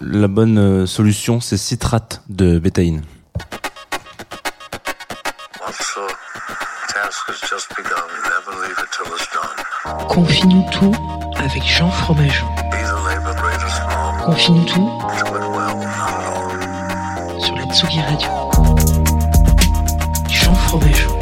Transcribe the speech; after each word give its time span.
la 0.00 0.28
bonne 0.28 0.58
euh, 0.58 0.86
solution 0.86 1.40
c'est 1.40 1.56
citrate 1.56 2.22
de 2.28 2.58
bétaïne. 2.58 3.02
Confie-nous 10.08 10.64
tout 10.70 10.94
avec 11.36 11.62
Jean 11.64 11.90
Fromageau. 11.90 12.46
Confie-nous 14.24 14.64
tout 14.64 14.90
sur 17.40 17.54
la 17.56 17.64
Tsugi 17.74 18.00
Radio. 18.00 18.28
Jean 20.28 20.54
Fromageau. 20.54 21.13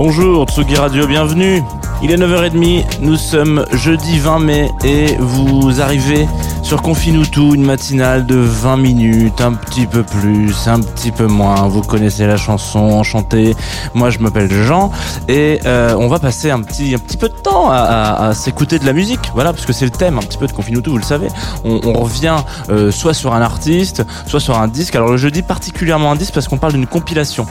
Bonjour 0.00 0.46
Tsugi 0.46 0.76
Radio, 0.76 1.08
bienvenue. 1.08 1.60
Il 2.04 2.12
est 2.12 2.16
9h30, 2.16 3.00
nous 3.00 3.16
sommes 3.16 3.66
jeudi 3.72 4.20
20 4.20 4.38
mai 4.38 4.70
et 4.84 5.16
vous 5.18 5.80
arrivez 5.80 6.28
sur 6.68 6.82
Confine-nous 6.82 7.24
tout, 7.24 7.54
une 7.54 7.64
matinale 7.64 8.26
de 8.26 8.34
20 8.34 8.76
minutes, 8.76 9.40
un 9.40 9.54
petit 9.54 9.86
peu 9.86 10.02
plus, 10.02 10.68
un 10.68 10.80
petit 10.80 11.12
peu 11.12 11.26
moins. 11.26 11.66
Vous 11.66 11.80
connaissez 11.80 12.26
la 12.26 12.36
chanson, 12.36 12.80
enchantée. 12.80 13.56
Moi 13.94 14.10
je 14.10 14.18
m'appelle 14.18 14.52
Jean 14.52 14.92
et 15.28 15.60
euh, 15.64 15.96
on 15.98 16.08
va 16.08 16.18
passer 16.18 16.50
un 16.50 16.60
petit, 16.60 16.94
un 16.94 16.98
petit 16.98 17.16
peu 17.16 17.30
de 17.30 17.34
temps 17.34 17.70
à, 17.70 18.32
s'écouter 18.34 18.78
de 18.78 18.84
la 18.84 18.92
musique. 18.92 19.30
Voilà, 19.32 19.54
parce 19.54 19.64
que 19.64 19.72
c'est 19.72 19.86
le 19.86 19.90
thème 19.90 20.18
un 20.18 20.20
petit 20.20 20.36
peu 20.36 20.46
de 20.46 20.52
Confine-nous 20.52 20.82
tout, 20.82 20.90
vous 20.90 20.98
le 20.98 21.04
savez. 21.04 21.28
On, 21.64 22.02
revient 22.02 22.36
euh, 22.68 22.90
soit 22.90 23.14
sur 23.14 23.32
un 23.32 23.40
artiste, 23.40 24.04
soit 24.26 24.40
sur 24.40 24.58
un 24.58 24.68
disque. 24.68 24.94
Alors 24.94 25.08
le 25.08 25.16
jeudi 25.16 25.40
particulièrement 25.40 26.12
un 26.12 26.16
disque 26.16 26.34
parce 26.34 26.48
qu'on 26.48 26.58
parle 26.58 26.74
d'une 26.74 26.86
compilation. 26.86 27.46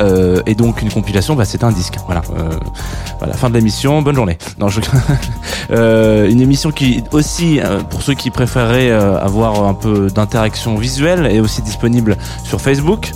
Euh, 0.00 0.40
et 0.46 0.54
donc 0.54 0.80
une 0.80 0.90
compilation, 0.90 1.34
bah, 1.34 1.44
c'est 1.44 1.62
un 1.62 1.72
disque. 1.72 1.96
Voilà. 2.06 2.22
Voilà, 3.18 3.34
fin 3.34 3.50
de 3.50 3.54
l'émission. 3.54 4.00
Bonne 4.00 4.16
journée. 4.16 4.38
Non, 4.58 4.68
une 5.70 6.40
émission 6.40 6.70
qui 6.70 7.04
aussi, 7.12 7.60
pour 7.90 8.00
ceux 8.00 8.14
qui 8.14 8.30
préféreraient 8.30 8.61
euh, 8.70 9.18
avoir 9.18 9.64
un 9.64 9.74
peu 9.74 10.08
d'interaction 10.08 10.76
visuelle, 10.76 11.26
est 11.26 11.40
aussi 11.40 11.62
disponible 11.62 12.16
sur 12.44 12.60
Facebook. 12.60 13.12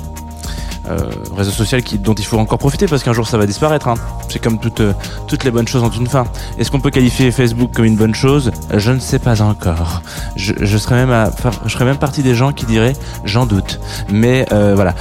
Euh, 0.88 0.98
réseau 1.36 1.50
social 1.50 1.82
dont 1.98 2.14
il 2.14 2.24
faut 2.24 2.38
encore 2.38 2.58
profiter 2.58 2.86
parce 2.86 3.02
qu'un 3.02 3.12
jour 3.12 3.26
ça 3.26 3.36
va 3.36 3.46
disparaître. 3.46 3.88
hein. 3.88 3.94
C'est 4.28 4.40
comme 4.40 4.60
toutes, 4.60 4.78
euh, 4.78 4.92
toutes 5.26 5.42
les 5.42 5.50
bonnes 5.50 5.66
choses 5.66 5.82
ont 5.82 5.90
une 5.90 6.06
fin. 6.06 6.26
Est-ce 6.58 6.70
qu'on 6.70 6.78
peut 6.78 6.90
qualifier 6.90 7.32
Facebook 7.32 7.72
comme 7.74 7.86
une 7.86 7.96
bonne 7.96 8.14
chose? 8.14 8.52
Je 8.72 8.92
ne 8.92 9.00
sais 9.00 9.18
pas 9.18 9.42
encore. 9.42 10.02
Je, 10.36 10.76
serais 10.76 10.94
même 10.94 11.10
à, 11.10 11.28
je 11.64 11.72
serais 11.72 11.84
même 11.84 11.96
partie 11.96 12.22
des 12.22 12.36
gens 12.36 12.52
qui 12.52 12.66
diraient 12.66 12.92
j'en 13.24 13.46
doute. 13.46 13.80
Mais 14.12 14.46
voilà. 14.50 14.94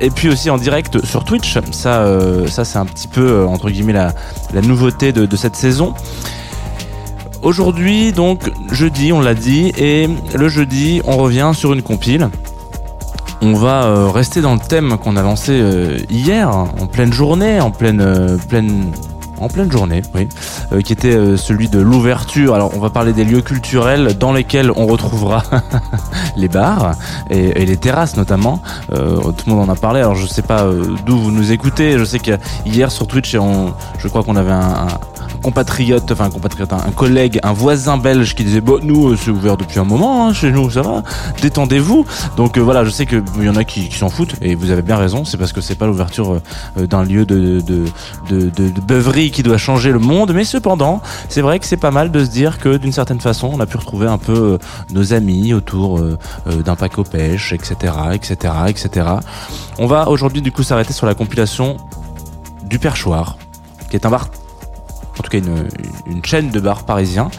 Et 0.00 0.10
puis 0.10 0.28
aussi 0.28 0.50
en 0.50 0.58
direct 0.58 1.02
sur 1.06 1.24
Twitch. 1.24 1.58
Ça, 1.70 2.04
ça 2.46 2.64
c'est 2.66 2.78
un 2.78 2.84
petit 2.84 3.08
peu 3.08 3.46
entre 3.46 3.70
guillemets 3.70 3.94
la, 3.94 4.12
la 4.52 4.60
nouveauté 4.60 5.12
de 5.12 5.36
cette 5.36 5.56
saison. 5.56 5.94
Aujourd'hui, 7.42 8.12
donc 8.12 8.52
jeudi, 8.70 9.12
on 9.12 9.20
l'a 9.20 9.34
dit, 9.34 9.72
et 9.76 10.08
le 10.32 10.48
jeudi, 10.48 11.02
on 11.04 11.16
revient 11.16 11.50
sur 11.54 11.72
une 11.72 11.82
compile. 11.82 12.30
On 13.40 13.54
va 13.54 13.82
euh, 13.82 14.08
rester 14.08 14.40
dans 14.40 14.54
le 14.54 14.60
thème 14.60 14.96
qu'on 14.96 15.16
a 15.16 15.22
lancé 15.22 15.50
euh, 15.60 15.98
hier, 16.08 16.48
en 16.56 16.86
pleine 16.86 17.12
journée, 17.12 17.60
en 17.60 17.72
pleine, 17.72 18.00
euh, 18.00 18.36
pleine, 18.48 18.92
en 19.40 19.48
pleine 19.48 19.72
journée, 19.72 20.02
oui, 20.14 20.28
qui 20.84 20.92
était 20.92 21.36
celui 21.36 21.68
de 21.68 21.80
l'ouverture. 21.80 22.54
Alors, 22.54 22.70
on 22.76 22.78
va 22.78 22.90
parler 22.90 23.12
des 23.12 23.24
lieux 23.24 23.40
culturels 23.40 24.16
dans 24.16 24.32
lesquels 24.32 24.70
on 24.76 24.86
retrouvera 24.86 25.42
les 26.36 26.46
bars 26.46 26.94
et, 27.28 27.66
les 27.66 27.76
terrasses 27.76 28.16
notamment. 28.16 28.62
Tout 28.88 29.44
le 29.48 29.52
monde 29.52 29.68
en 29.68 29.72
a 29.72 29.76
parlé. 29.76 29.98
Alors, 29.98 30.14
je 30.14 30.26
sais 30.26 30.42
pas 30.42 30.64
d'où 31.04 31.18
vous 31.18 31.32
nous 31.32 31.50
écoutez. 31.50 31.98
Je 31.98 32.04
sais 32.04 32.20
que 32.20 32.38
hier 32.64 32.92
sur 32.92 33.08
Twitch, 33.08 33.32
je 33.32 34.08
crois 34.08 34.22
qu'on 34.22 34.36
avait 34.36 34.52
un 34.52 34.86
compatriote, 35.42 36.10
enfin 36.12 36.26
un 36.26 36.30
compatriote, 36.30 36.72
un, 36.72 36.92
collègue, 36.92 37.38
un 37.42 37.52
voisin 37.52 37.98
belge 37.98 38.34
qui 38.34 38.44
disait 38.44 38.60
bon 38.60 38.80
nous 38.82 39.10
euh, 39.10 39.16
c'est 39.16 39.30
ouvert 39.30 39.56
depuis 39.56 39.78
un 39.78 39.84
moment 39.84 40.26
hein, 40.26 40.32
chez 40.32 40.50
nous 40.50 40.70
ça 40.70 40.82
va, 40.82 41.02
détendez-vous. 41.42 42.06
Donc 42.36 42.56
euh, 42.56 42.60
voilà, 42.60 42.84
je 42.84 42.90
sais 42.90 43.04
que 43.04 43.22
il 43.38 43.44
y 43.44 43.48
en 43.48 43.56
a 43.56 43.64
qui, 43.64 43.88
qui 43.88 43.98
s'en 43.98 44.08
foutent 44.08 44.36
et 44.40 44.54
vous 44.54 44.70
avez 44.70 44.82
bien 44.82 44.96
raison, 44.96 45.24
c'est 45.24 45.36
parce 45.36 45.52
que 45.52 45.60
c'est 45.60 45.74
pas 45.74 45.86
l'ouverture 45.86 46.40
euh, 46.78 46.86
d'un 46.86 47.04
lieu 47.04 47.26
de 47.26 47.60
de, 47.60 47.84
de, 48.30 48.50
de 48.50 48.70
de 48.70 48.80
beuverie 48.80 49.30
qui 49.30 49.42
doit 49.42 49.58
changer 49.58 49.90
le 49.90 49.98
monde, 49.98 50.32
mais 50.32 50.44
cependant 50.44 51.02
c'est 51.28 51.42
vrai 51.42 51.58
que 51.58 51.66
c'est 51.66 51.76
pas 51.76 51.90
mal 51.90 52.10
de 52.10 52.24
se 52.24 52.30
dire 52.30 52.58
que 52.58 52.76
d'une 52.76 52.92
certaine 52.92 53.20
façon 53.20 53.50
on 53.52 53.60
a 53.60 53.66
pu 53.66 53.76
retrouver 53.76 54.06
un 54.06 54.18
peu 54.18 54.58
nos 54.92 55.12
amis 55.12 55.52
autour 55.52 56.00
d'un 56.46 56.76
pack 56.76 56.98
aux 56.98 57.04
pêches, 57.04 57.52
etc., 57.52 57.92
etc., 58.12 58.54
etc. 58.68 59.06
On 59.78 59.86
va 59.86 60.08
aujourd'hui 60.08 60.42
du 60.42 60.52
coup 60.52 60.62
s'arrêter 60.62 60.92
sur 60.92 61.06
la 61.06 61.14
compilation 61.14 61.76
du 62.64 62.78
Perchoir, 62.78 63.36
qui 63.90 63.96
est 63.96 64.06
un 64.06 64.10
bar 64.10 64.28
en 65.18 65.22
tout 65.22 65.30
cas 65.30 65.38
une, 65.38 66.24
chaîne 66.24 66.50
de 66.50 66.60
bars 66.60 66.84
parisiens, 66.84 67.30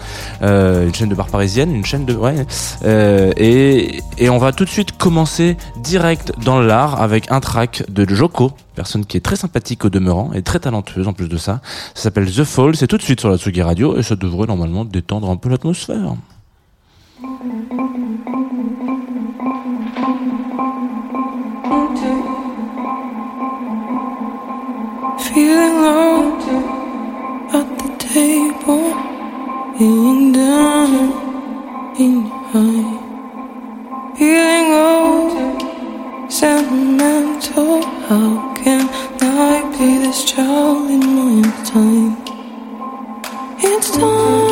euh, 0.41 0.87
une 0.87 0.93
chaîne 0.93 1.09
de 1.09 1.15
bars 1.15 1.27
parisienne, 1.27 1.73
une 1.73 1.85
chaîne 1.85 2.05
de 2.05 2.13
ouais, 2.13 2.45
euh, 2.85 3.31
et, 3.37 4.29
on 4.29 4.37
va 4.37 4.51
tout 4.51 4.65
de 4.65 4.69
suite 4.69 4.97
commencer 4.97 5.57
direct 5.77 6.33
dans 6.43 6.59
l'art 6.59 7.01
avec 7.01 7.31
un 7.31 7.39
track 7.39 7.83
de 7.89 8.07
Joko, 8.13 8.51
personne 8.75 9.05
qui 9.05 9.17
est 9.17 9.21
très 9.21 9.35
sympathique 9.35 9.85
au 9.85 9.89
demeurant 9.89 10.31
et 10.33 10.41
très 10.41 10.59
talentueuse 10.59 11.07
en 11.07 11.13
plus 11.13 11.29
de 11.29 11.37
ça. 11.37 11.61
Ça 11.93 12.03
s'appelle 12.03 12.31
The 12.31 12.43
Fall, 12.43 12.75
c'est 12.75 12.87
tout 12.87 12.97
de 12.97 13.03
suite 13.03 13.19
sur 13.19 13.29
la 13.29 13.37
Tsugi 13.37 13.61
Radio 13.61 13.97
et 13.97 14.03
ça 14.03 14.15
devrait 14.15 14.47
normalement 14.47 14.85
détendre 14.85 15.29
un 15.29 15.37
peu 15.37 15.49
l'atmosphère. 15.49 16.15
Table, 28.13 28.93
being 29.79 30.33
down 30.33 30.93
in 31.97 32.29
eye. 32.53 32.99
Feeling 34.15 34.69
old, 34.71 36.31
sentimental. 36.31 37.81
How 38.07 38.53
can 38.53 38.87
I 39.19 39.65
be 39.71 39.97
this 40.05 40.25
child 40.31 40.91
in 40.91 41.03
my 41.17 41.41
time? 41.65 42.15
It's 43.57 43.89
time 43.89 44.42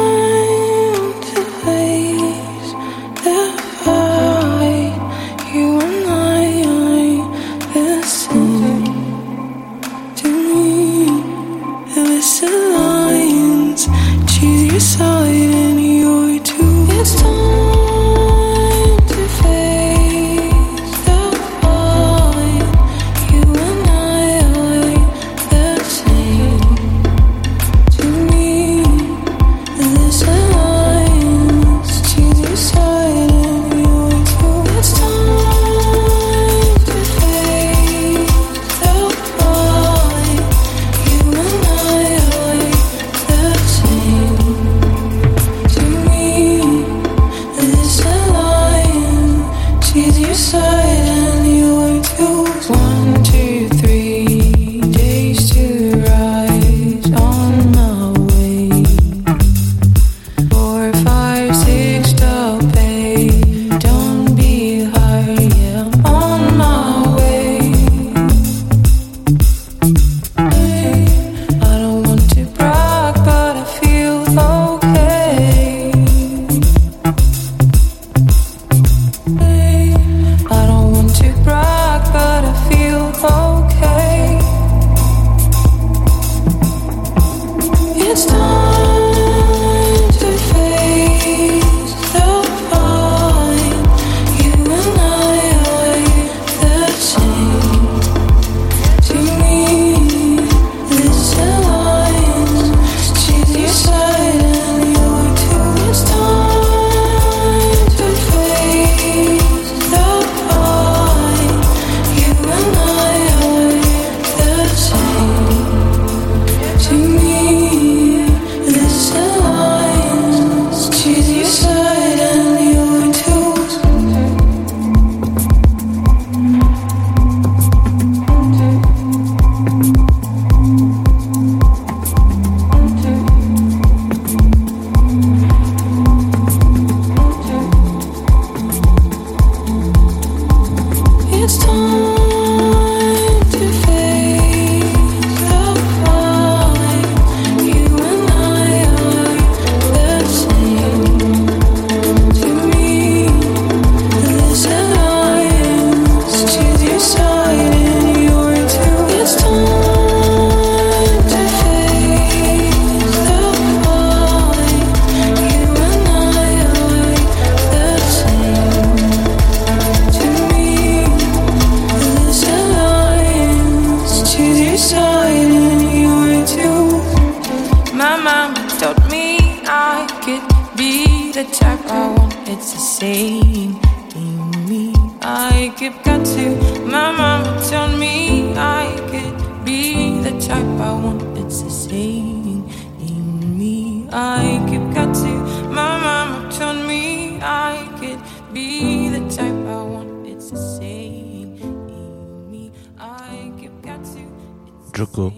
Joko. 205.01 205.33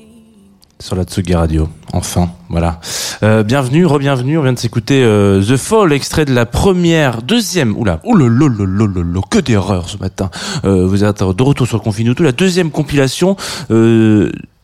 sur 0.81 0.97
la 0.97 1.05
Tsugi 1.05 1.33
Radio. 1.33 1.69
Enfin, 1.93 2.29
voilà. 2.49 2.81
Euh, 3.23 3.43
bienvenue, 3.43 3.85
re-bienvenue. 3.85 4.37
On 4.37 4.41
vient 4.41 4.51
de 4.51 4.59
s'écouter 4.59 5.01
euh, 5.01 5.41
The 5.41 5.55
Fall, 5.55 5.93
extrait 5.93 6.25
de 6.25 6.33
la 6.33 6.45
première, 6.45 7.21
deuxième. 7.21 7.77
Oula, 7.77 8.01
oulolololololo, 8.03 9.21
que 9.21 9.39
d'erreurs 9.39 9.87
ce 9.87 9.97
matin. 9.99 10.29
Euh, 10.65 10.85
vous 10.85 11.05
êtes 11.05 11.23
de 11.23 11.43
retour 11.43 11.65
sur 11.65 11.81
Confinuto, 11.81 12.23
la 12.23 12.33
deuxième 12.33 12.71
compilation. 12.71 13.37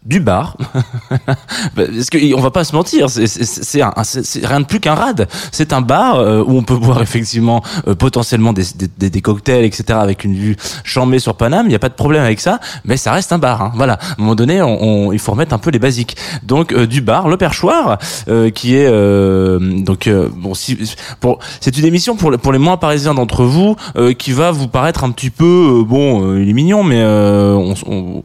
Du 0.06 0.22
bar, 0.22 0.56
parce 1.75 2.10
que 2.10 2.34
on 2.34 2.40
va 2.40 2.51
pas 2.51 2.63
se 2.63 2.74
mentir, 2.74 3.10
c'est- 3.10 4.46
rien 4.46 4.62
de 4.62 4.66
plus 4.66 4.80
qu'un 4.80 4.96
rad. 4.96 5.28
C'est 5.51 5.74
un 5.74 5.81
bar 5.81 6.16
euh, 6.19 6.42
où 6.42 6.57
on 6.57 6.63
peut 6.63 6.78
boire 6.78 7.01
effectivement 7.01 7.62
euh, 7.86 7.96
potentiellement 7.96 8.54
des, 8.54 8.63
des, 8.98 9.10
des- 9.10 9.22
cocktails, 9.22 9.66
etc. 9.66 10.00
avec 10.01 10.24
une 10.24 10.34
vue 10.36 10.56
chambée 10.86 11.19
sur 11.19 11.36
Paname. 11.36 11.66
Il 11.66 11.69
n'y 11.69 11.75
a 11.75 11.80
pas 11.80 11.90
de 11.90 11.96
problème 11.96 12.24
avec 12.24 12.40
ça, 12.40 12.62
mais 12.86 12.96
ça 12.96 13.12
reste 13.12 13.34
un 13.34 13.40
bar. 13.40 13.62
hein. 13.62 13.72
Voilà, 13.75 13.94
à 13.96 14.13
un 14.13 14.16
moment 14.19 14.36
donné, 14.36 14.62
on, 14.62 14.81
on- 14.81 15.12
il 15.12 15.19
faut 15.19 15.34
remettre 15.34 15.54
un 15.54 15.57
peu 15.57 15.69
les 15.69 15.80
basiques. 15.80 16.16
Donc 16.44 16.72
euh, 16.72 16.88
du 16.88 17.02
bar, 17.02 17.28
le 17.28 17.36
perchoir, 17.36 17.98
euh, 18.30 18.50
qui 18.52 18.75
est 18.75 18.88
euh, 18.88 19.60
donc 19.81 20.07
euh, 20.07 20.30
bon, 20.34 20.54
si, 20.54 20.78
pour 21.19 21.40
c'est 21.60 21.78
une 21.78 21.86
émission 21.86 22.16
pour 22.16 22.31
les- 22.31 22.38
pour 22.38 22.54
les 22.54 22.60
moins 22.60 22.78
parisiens 22.78 23.13
d'entre 23.13 23.44
vous 23.44 23.75
euh, 23.98 24.13
qui 24.13 24.31
va 24.31 24.52
vous 24.52 24.69
paraître 24.69 25.04
un 25.04 25.12
petit 25.12 25.30
peu 25.30 25.80
euh, 25.81 25.84
bon, 25.84 26.24
euh, 26.36 26.42
il 26.42 26.50
est 26.50 26.54
mignon, 26.54 26.84
mais 26.84 27.02
euh, 27.02 27.54
on, 27.54 27.74
on- 27.86 28.24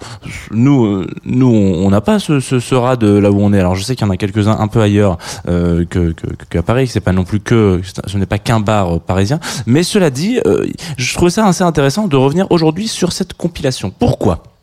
nous 0.52 0.86
euh, 0.86 1.06
nous 1.24 1.48
on 1.48 1.73
on 1.74 1.90
n'a 1.90 2.00
pas 2.00 2.18
ce, 2.18 2.40
ce, 2.40 2.60
ce 2.60 2.96
de 2.96 3.18
là 3.18 3.30
où 3.30 3.40
on 3.40 3.52
est. 3.52 3.60
Alors 3.60 3.74
je 3.74 3.82
sais 3.82 3.96
qu'il 3.96 4.06
y 4.06 4.08
en 4.08 4.12
a 4.12 4.16
quelques-uns 4.16 4.58
un 4.58 4.68
peu 4.68 4.80
ailleurs 4.80 5.18
euh, 5.48 5.84
que, 5.84 6.14
qu'à 6.50 6.62
Paris, 6.62 6.88
c'est 6.88 7.00
pas 7.00 7.12
non 7.12 7.24
plus 7.24 7.40
que 7.40 7.80
ce 8.06 8.16
n'est 8.16 8.26
pas 8.26 8.38
qu'un 8.38 8.60
bar 8.60 8.96
euh, 8.96 8.98
parisien. 8.98 9.40
Mais 9.66 9.82
cela 9.82 10.10
dit, 10.10 10.40
euh, 10.46 10.66
je 10.96 11.14
trouve 11.14 11.28
ça 11.28 11.46
assez 11.46 11.64
intéressant 11.64 12.08
de 12.08 12.16
revenir 12.16 12.46
aujourd'hui 12.50 12.88
sur 12.88 13.12
cette 13.12 13.34
compilation. 13.34 13.92
Pourquoi? 13.96 14.53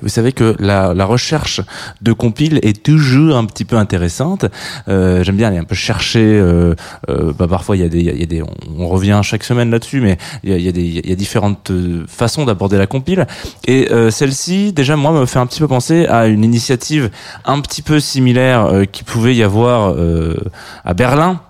Vous 0.00 0.08
savez 0.08 0.32
que 0.32 0.56
la, 0.58 0.94
la 0.94 1.04
recherche 1.04 1.60
de 2.02 2.12
compile 2.12 2.58
est 2.62 2.82
toujours 2.82 3.36
un 3.36 3.44
petit 3.44 3.64
peu 3.64 3.76
intéressante. 3.76 4.46
Euh, 4.88 5.22
J'aime 5.24 5.36
bien 5.36 5.48
aller 5.48 5.58
un 5.58 5.64
peu 5.64 5.74
chercher. 5.74 6.24
Euh, 6.24 6.74
euh, 7.08 7.32
bah 7.32 7.46
parfois, 7.48 7.76
il 7.76 7.82
y 7.82 7.84
a 7.84 7.88
des, 7.88 8.00
il 8.00 8.18
y 8.18 8.22
a 8.22 8.26
des, 8.26 8.42
on, 8.42 8.88
revient 8.88 9.20
chaque 9.22 9.44
semaine 9.44 9.70
là-dessus, 9.70 10.00
mais 10.00 10.18
il 10.42 10.50
y 10.50 10.52
a, 10.52 10.56
il 10.56 10.64
y 10.64 10.68
a 10.68 10.72
des, 10.72 10.82
il 10.82 11.08
y 11.08 11.12
a 11.12 11.16
différentes 11.16 11.70
euh, 11.70 12.04
façons 12.06 12.44
d'aborder 12.44 12.78
la 12.78 12.86
compile. 12.86 13.26
Et 13.66 13.90
euh, 13.90 14.10
celle-ci, 14.10 14.72
déjà, 14.72 14.96
moi, 14.96 15.12
me 15.12 15.26
fait 15.26 15.38
un 15.38 15.46
petit 15.46 15.60
peu 15.60 15.68
penser 15.68 16.06
à 16.06 16.26
une 16.26 16.44
initiative 16.44 17.10
un 17.44 17.60
petit 17.60 17.82
peu 17.82 18.00
similaire 18.00 18.84
qui 18.92 19.04
pouvait 19.04 19.34
y 19.34 19.42
avoir 19.42 19.94
à 20.84 20.94
Berlin. 20.94 21.40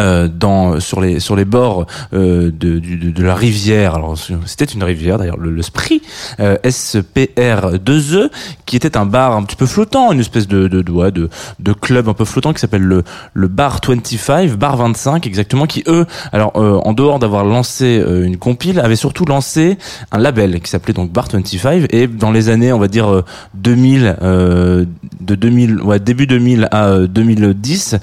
Euh, 0.00 0.26
dans 0.26 0.80
sur 0.80 1.00
les 1.00 1.20
sur 1.20 1.36
les 1.36 1.44
bords 1.44 1.86
euh, 2.14 2.50
de, 2.50 2.80
de, 2.80 3.12
de 3.12 3.22
la 3.22 3.36
rivière. 3.36 3.94
Alors 3.94 4.18
c'était 4.44 4.64
une 4.64 4.82
rivière 4.82 5.18
d'ailleurs 5.18 5.36
le, 5.36 5.52
le 5.52 5.62
Spree 5.62 6.02
euh, 6.40 6.56
SPR 6.68 7.76
2E 7.78 8.28
qui 8.66 8.74
était 8.74 8.96
un 8.96 9.06
bar 9.06 9.36
un 9.36 9.44
petit 9.44 9.54
peu 9.54 9.66
flottant 9.66 10.10
une 10.10 10.18
espèce 10.18 10.48
de 10.48 10.66
de, 10.66 10.82
de, 10.82 11.10
de, 11.10 11.28
de 11.60 11.72
club 11.72 12.08
un 12.08 12.12
peu 12.12 12.24
flottant 12.24 12.52
qui 12.52 12.58
s'appelle 12.58 12.82
le 12.82 13.04
le 13.34 13.46
bar 13.46 13.78
25 13.86 14.56
bar 14.56 14.76
25 14.76 15.28
exactement 15.28 15.66
qui 15.66 15.84
eux 15.86 16.06
alors 16.32 16.52
euh, 16.56 16.80
en 16.84 16.92
dehors 16.92 17.20
d'avoir 17.20 17.44
lancé 17.44 18.00
euh, 18.04 18.24
une 18.24 18.36
compile 18.36 18.80
avaient 18.80 18.96
surtout 18.96 19.26
lancé 19.26 19.78
un 20.10 20.18
label 20.18 20.60
qui 20.60 20.70
s'appelait 20.70 20.94
donc 20.94 21.12
bar 21.12 21.28
25 21.32 21.86
et 21.90 22.08
dans 22.08 22.32
les 22.32 22.48
années 22.48 22.72
on 22.72 22.80
va 22.80 22.88
dire 22.88 23.08
euh, 23.08 23.22
2000 23.54 24.16
euh, 24.22 24.86
de 25.20 25.36
2000 25.36 25.80
ouais 25.82 26.00
début 26.00 26.26
2000 26.26 26.66
à 26.72 26.86
euh, 26.86 27.06
2010 27.06 27.94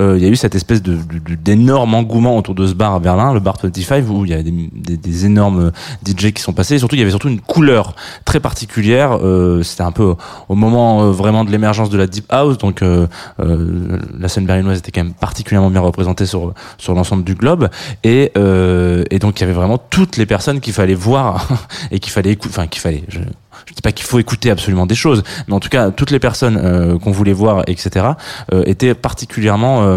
euh, 0.00 0.14
il 0.18 0.24
y 0.24 0.26
a 0.26 0.28
eu 0.28 0.34
cette 0.34 0.56
espèce 0.56 0.82
de, 0.82 0.94
de- 0.94 1.35
d'énorme 1.42 1.94
engouement 1.94 2.36
autour 2.36 2.54
de 2.54 2.66
ce 2.66 2.74
bar 2.74 2.94
à 2.94 3.00
Berlin, 3.00 3.32
le 3.34 3.40
bar 3.40 3.56
25, 3.62 4.04
où 4.08 4.24
il 4.24 4.30
y 4.30 4.34
a 4.34 4.42
des, 4.42 4.50
des, 4.50 4.96
des 4.96 5.26
énormes 5.26 5.72
DJ 6.06 6.32
qui 6.32 6.42
sont 6.42 6.52
passés. 6.52 6.74
Et 6.74 6.78
surtout, 6.78 6.96
il 6.96 6.98
y 6.98 7.02
avait 7.02 7.10
surtout 7.10 7.28
une 7.28 7.40
couleur 7.40 7.94
très 8.24 8.40
particulière. 8.40 9.18
Euh, 9.22 9.62
C'était 9.62 9.82
un 9.82 9.92
peu 9.92 10.14
au 10.48 10.54
moment 10.54 11.02
euh, 11.02 11.10
vraiment 11.10 11.44
de 11.44 11.50
l'émergence 11.50 11.90
de 11.90 11.98
la 11.98 12.06
deep 12.06 12.26
house, 12.30 12.58
donc 12.58 12.82
euh, 12.82 13.06
euh, 13.40 13.98
la 14.18 14.28
scène 14.28 14.46
berlinoise 14.46 14.78
était 14.78 14.92
quand 14.92 15.04
même 15.04 15.14
particulièrement 15.14 15.70
bien 15.70 15.80
représentée 15.80 16.26
sur 16.26 16.52
sur 16.78 16.94
l'ensemble 16.94 17.24
du 17.24 17.34
globe. 17.34 17.68
Et 18.04 18.32
euh, 18.36 19.04
et 19.10 19.18
donc 19.18 19.38
il 19.38 19.42
y 19.42 19.44
avait 19.44 19.52
vraiment 19.52 19.78
toutes 19.78 20.16
les 20.16 20.26
personnes 20.26 20.60
qu'il 20.60 20.72
fallait 20.72 20.94
voir 20.94 21.48
et 21.90 21.98
qu'il 21.98 22.12
fallait 22.12 22.30
écouter, 22.32 22.54
enfin 22.56 22.66
qu'il 22.66 22.80
fallait. 22.80 23.04
Je, 23.08 23.18
je 23.66 23.74
dis 23.74 23.82
pas 23.82 23.92
qu'il 23.92 24.06
faut 24.06 24.18
écouter 24.18 24.50
absolument 24.50 24.86
des 24.86 24.94
choses, 24.94 25.24
mais 25.48 25.54
en 25.54 25.60
tout 25.60 25.68
cas 25.68 25.90
toutes 25.90 26.10
les 26.12 26.20
personnes 26.20 26.58
euh, 26.62 26.98
qu'on 26.98 27.10
voulait 27.10 27.32
voir, 27.32 27.64
etc., 27.66 28.06
euh, 28.52 28.62
étaient 28.66 28.94
particulièrement 28.94 29.82
euh, 29.82 29.96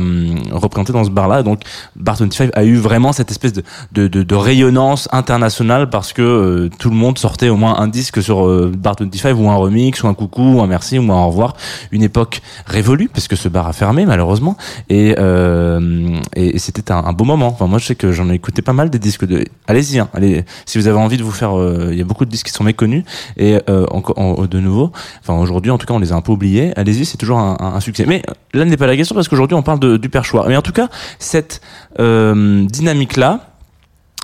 représentées 0.51 0.93
dans 0.93 1.03
ce 1.03 1.11
bar-là. 1.11 1.43
Donc 1.43 1.61
Bar 1.95 2.15
25 2.15 2.49
a 2.53 2.63
eu 2.63 2.77
vraiment 2.77 3.13
cette 3.13 3.29
espèce 3.29 3.53
de, 3.53 3.63
de, 3.91 4.07
de, 4.07 4.23
de 4.23 4.35
rayonnance 4.35 5.07
internationale 5.11 5.89
parce 5.89 6.13
que 6.13 6.21
euh, 6.21 6.69
tout 6.79 6.89
le 6.89 6.95
monde 6.95 7.19
sortait 7.19 7.49
au 7.49 7.57
moins 7.57 7.79
un 7.79 7.87
disque 7.87 8.23
sur 8.23 8.47
euh, 8.47 8.71
Bar 8.75 8.95
25 8.99 9.37
ou 9.37 9.49
un 9.49 9.55
remix 9.55 10.01
ou 10.01 10.07
un 10.07 10.13
coucou 10.15 10.55
ou 10.55 10.61
un 10.61 10.67
merci 10.67 10.97
ou 10.97 11.11
un 11.11 11.23
au 11.23 11.27
revoir. 11.27 11.55
Une 11.91 12.01
époque 12.01 12.41
révolue 12.65 13.09
parce 13.09 13.27
que 13.27 13.35
ce 13.35 13.49
bar 13.49 13.67
a 13.67 13.73
fermé 13.73 14.05
malheureusement 14.05 14.57
et, 14.89 15.15
euh, 15.19 16.17
et, 16.35 16.55
et 16.55 16.59
c'était 16.59 16.91
un, 16.91 17.13
beau 17.13 17.25
moment. 17.25 17.47
Enfin 17.47 17.67
moi 17.67 17.77
je 17.77 17.85
sais 17.85 17.95
que 17.95 18.11
j'en 18.11 18.29
ai 18.29 18.33
écouté 18.33 18.63
pas 18.63 18.73
mal 18.73 18.89
des 18.89 18.99
disques 18.99 19.25
de. 19.25 19.45
Allez-y, 19.67 19.99
hein, 19.99 20.09
allez 20.13 20.43
si 20.65 20.79
vous 20.79 20.87
avez 20.87 20.97
envie 20.97 21.17
de 21.17 21.23
vous 21.23 21.31
faire, 21.31 21.51
il 21.91 21.97
y 21.97 22.01
a 22.01 22.05
beaucoup 22.05 22.25
de 22.25 22.31
disques 22.31 22.47
qui 22.47 22.53
sont 22.53 22.63
méconnus 22.63 23.03
et 23.37 23.58
euh, 23.69 23.85
en- 23.89 24.45
de 24.45 24.59
nouveau, 24.59 24.91
enfin 25.21 25.39
aujourd'hui 25.39 25.71
en 25.71 25.77
tout 25.77 25.85
cas 25.85 25.93
on 25.93 25.99
les 25.99 26.11
a 26.11 26.15
un 26.15 26.21
peu 26.21 26.31
oubliés. 26.31 26.71
Allez-y, 26.75 27.05
c'est 27.05 27.17
toujours 27.17 27.39
un, 27.39 27.57
un- 27.59 27.79
succès. 27.79 28.05
Mais 28.07 28.21
euh, 28.29 28.33
là 28.59 28.65
n'est 28.65 28.77
pas 28.77 28.87
la 28.87 28.95
question 28.95 29.15
parce 29.15 29.27
qu'aujourd'hui 29.27 29.55
on 29.55 29.61
parle 29.63 29.79
de, 29.79 29.97
du 29.97 30.09
perchoir. 30.09 30.45
Mais 30.47 30.55
en 30.55 30.61
tout 30.61 30.71
cas 30.71 30.87
cette 31.19 31.61
euh, 31.99 32.65
dynamique 32.65 33.17
là 33.17 33.48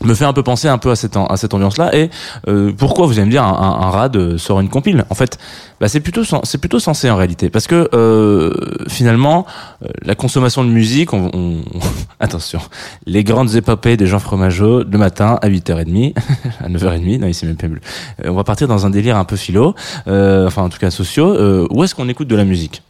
me 0.04 0.14
fait 0.14 0.26
un 0.26 0.34
peu 0.34 0.44
penser 0.44 0.68
un 0.68 0.78
peu 0.78 0.92
à 0.92 0.96
cette, 0.96 1.16
à 1.18 1.38
cette 1.38 1.54
ambiance-là. 1.54 1.96
Et 1.96 2.10
euh, 2.48 2.72
pourquoi 2.78 3.08
vous 3.08 3.14
allez 3.18 3.26
me 3.26 3.32
dire 3.32 3.44
un, 3.44 3.54
un, 3.54 3.88
un 3.88 3.90
rad 3.90 4.16
euh, 4.18 4.38
sort 4.38 4.60
une 4.60 4.70
compile? 4.70 5.06
En 5.10 5.16
fait, 5.16 5.38
bah, 5.80 5.88
c'est 5.88 6.02
plutôt 6.02 6.24
c'est 6.44 6.58
plutôt 6.58 6.80
censé 6.80 7.10
en 7.10 7.16
réalité, 7.16 7.50
parce 7.50 7.66
que 7.68 7.90
euh, 7.94 8.54
finalement, 8.90 9.46
euh, 9.84 9.88
la 10.04 10.16
consommation 10.16 10.64
de 10.64 10.70
musique, 10.70 11.14
on, 11.14 11.30
on- 11.34 11.62
attention, 12.20 12.60
les 13.06 13.24
grandes 13.24 13.56
épopées 13.56 13.96
des 13.98 14.08
gens 14.08 14.20
fromageaux 14.20 14.84
le 14.84 14.98
matin 14.98 15.40
à 15.42 15.50
8h30, 15.50 16.14
à 16.64 16.70
9h30, 16.70 17.20
non, 17.20 17.28
ici 17.28 17.46
même 17.46 17.56
pas. 17.56 17.68
Euh, 17.68 18.30
on 18.30 18.36
va 18.36 18.44
partir 18.44 18.68
dans 18.68 18.86
un 18.86 18.90
délire 18.90 19.18
un 19.18 19.26
peu 19.26 19.38
philo, 19.38 19.76
enfin 20.08 20.64
en 20.64 20.70
tout 20.70 20.78
cas 20.80 20.92
sociaux. 20.92 21.68
Où 21.72 21.84
est-ce 21.84 21.96
qu'on 21.96 22.10
écoute 22.10 22.28
de 22.28 22.36
la 22.36 22.44
musique? 22.46 22.84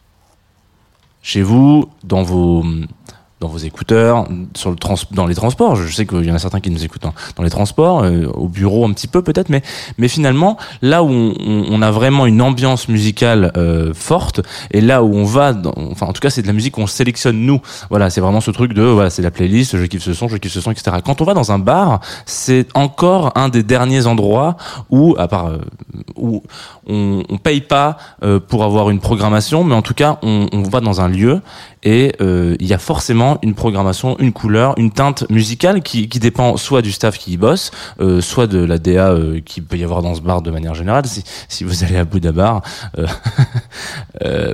Chez 1.21 1.41
vous, 1.41 1.89
dans 2.03 2.23
vos 2.23 2.63
dans 3.41 3.47
vos 3.49 3.57
écouteurs, 3.57 4.27
sur 4.55 4.69
le 4.69 4.77
trans 4.77 4.95
dans 5.11 5.25
les 5.27 5.35
transports. 5.35 5.75
Je 5.75 5.93
sais 5.93 6.05
qu'il 6.05 6.23
y 6.25 6.31
en 6.31 6.35
a 6.35 6.39
certains 6.39 6.61
qui 6.61 6.69
nous 6.71 6.83
écoutent 6.85 7.01
dans, 7.01 7.13
dans 7.35 7.43
les 7.43 7.49
transports, 7.49 8.03
euh, 8.03 8.27
au 8.33 8.47
bureau 8.47 8.85
un 8.85 8.93
petit 8.93 9.07
peu 9.07 9.21
peut-être, 9.21 9.49
mais 9.49 9.61
mais 9.97 10.07
finalement 10.07 10.57
là 10.81 11.03
où 11.03 11.09
on- 11.09 11.35
on 11.69 11.81
a 11.81 11.91
vraiment 11.91 12.25
une 12.27 12.41
ambiance 12.41 12.87
musicale 12.87 13.51
euh, 13.57 13.93
forte 13.93 14.39
et 14.71 14.79
là 14.79 15.03
où 15.03 15.13
on 15.13 15.25
va, 15.25 15.51
dans- 15.53 15.73
enfin 15.91 16.05
en 16.05 16.13
tout 16.13 16.21
cas 16.21 16.29
c'est 16.29 16.41
de 16.43 16.47
la 16.47 16.53
musique 16.53 16.75
qu'on 16.75 16.87
sélectionne 16.87 17.37
nous. 17.45 17.59
Voilà, 17.89 18.09
c'est 18.09 18.21
vraiment 18.21 18.39
ce 18.41 18.51
truc 18.51 18.71
de 18.73 18.83
voilà 18.83 19.09
c'est 19.09 19.21
la 19.21 19.31
playlist, 19.31 19.77
je 19.77 19.85
kiffe 19.85 20.03
ce 20.03 20.13
son, 20.13 20.27
je 20.29 20.37
kiffe 20.37 20.53
ce 20.53 20.61
son, 20.61 20.71
etc. 20.71 20.97
Quand 21.05 21.21
on 21.21 21.25
va 21.25 21.33
dans 21.33 21.51
un 21.51 21.59
bar, 21.59 21.99
c'est 22.25 22.67
encore 22.73 23.33
un 23.35 23.49
des 23.49 23.63
derniers 23.63 24.07
endroits 24.07 24.55
où 24.89 25.13
à 25.17 25.27
part 25.27 25.47
euh, 25.47 25.57
où 26.25 26.43
on, 26.87 27.23
on 27.29 27.37
paye 27.37 27.61
pas 27.61 27.97
euh, 28.23 28.39
pour 28.39 28.63
avoir 28.63 28.89
une 28.89 28.99
programmation, 28.99 29.63
mais 29.63 29.75
en 29.75 29.81
tout 29.81 29.93
cas 29.93 30.19
on, 30.21 30.47
va 30.69 30.81
dans 30.81 31.01
un 31.01 31.07
lieu 31.07 31.41
et 31.83 32.13
euh, 32.19 32.55
il 32.59 32.65
y 32.65 32.73
a 32.73 32.79
forcément 32.79 33.37
une 33.43 33.53
programmation, 33.53 34.17
une 34.19 34.33
couleur, 34.33 34.73
une 34.77 34.91
teinte 34.91 35.29
musicale 35.29 35.83
qui, 35.83 36.09
qui 36.09 36.19
dépend 36.19 36.57
soit 36.57 36.81
du 36.81 36.91
staff 36.91 37.17
qui 37.17 37.33
y 37.33 37.37
bosse, 37.37 37.71
euh, 37.99 38.21
soit 38.21 38.47
de 38.47 38.57
la 38.57 38.79
DA 38.79 39.15
qui 39.45 39.61
peut 39.61 39.77
y 39.77 39.83
avoir 39.83 40.01
dans 40.01 40.15
ce 40.15 40.21
bar 40.21 40.41
de 40.41 40.49
manière 40.49 40.73
générale. 40.73 41.05
Si, 41.47 41.63
vous 41.63 41.83
allez 41.83 41.97
à 41.97 42.05
Bouddha 42.05 42.31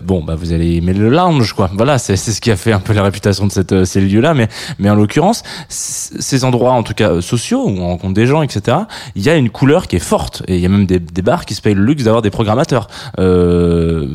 bon 0.04 0.24
bah 0.24 0.36
vous 0.36 0.54
allez 0.54 0.76
aimer 0.76 0.94
le 0.94 1.10
lounge 1.10 1.54
quoi. 1.54 1.70
Voilà, 1.74 1.98
c'est 1.98 2.18
ce 2.18 2.42
qui 2.42 2.52
a 2.52 2.58
fait 2.58 2.74
un 2.74 2.80
peu 2.80 2.94
la 2.94 3.04
réputation 3.04 3.48
de 3.48 3.52
cette, 3.52 3.86
ces 3.86 4.02
lieux-là, 4.02 4.34
mais 4.34 4.48
mais 4.80 4.90
en 4.90 4.96
l'occurrence 4.96 5.44
ces 5.70 6.44
endroits 6.44 6.74
en 6.74 6.84
tout 6.84 6.94
cas 6.94 7.22
sociaux 7.22 7.64
où 7.66 7.70
on 7.70 7.88
rencontre 7.88 8.14
des 8.14 8.28
gens, 8.28 8.42
etc. 8.42 8.78
Il 9.16 9.24
y 9.24 9.30
a 9.30 9.36
une 9.36 9.50
couleur 9.50 9.88
qui 9.88 9.96
est 9.96 10.00
forte 10.00 10.44
et 10.48 10.56
il 10.56 10.62
y 10.62 10.66
a 10.66 10.70
même 10.70 10.86
des, 10.86 11.00
des 11.00 11.22
bars 11.22 11.46
qui 11.46 11.56
se 11.56 11.61
payent 11.62 11.76
le 11.76 11.84
luxe 11.84 12.04
d'avoir 12.04 12.22
des 12.22 12.30
programmateurs 12.30 12.88
euh, 13.20 14.08